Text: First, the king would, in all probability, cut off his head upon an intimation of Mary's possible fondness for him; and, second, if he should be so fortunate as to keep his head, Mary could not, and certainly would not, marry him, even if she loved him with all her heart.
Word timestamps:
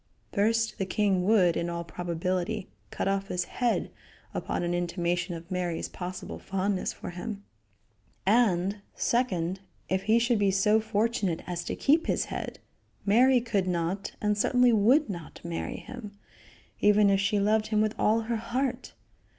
First, 0.33 0.79
the 0.79 0.85
king 0.87 1.25
would, 1.25 1.55
in 1.55 1.69
all 1.69 1.83
probability, 1.83 2.71
cut 2.89 3.07
off 3.07 3.27
his 3.27 3.43
head 3.43 3.91
upon 4.33 4.63
an 4.63 4.73
intimation 4.73 5.35
of 5.35 5.51
Mary's 5.51 5.87
possible 5.89 6.39
fondness 6.39 6.91
for 6.91 7.11
him; 7.11 7.43
and, 8.25 8.77
second, 8.95 9.59
if 9.89 10.01
he 10.05 10.17
should 10.17 10.39
be 10.39 10.49
so 10.49 10.79
fortunate 10.79 11.43
as 11.45 11.63
to 11.65 11.75
keep 11.75 12.07
his 12.07 12.25
head, 12.33 12.57
Mary 13.05 13.39
could 13.41 13.67
not, 13.67 14.13
and 14.19 14.35
certainly 14.39 14.73
would 14.73 15.07
not, 15.07 15.39
marry 15.43 15.77
him, 15.77 16.17
even 16.79 17.11
if 17.11 17.19
she 17.19 17.39
loved 17.39 17.67
him 17.67 17.79
with 17.79 17.93
all 17.99 18.21
her 18.21 18.37
heart. 18.37 18.93